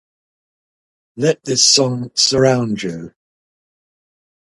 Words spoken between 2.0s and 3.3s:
surround you.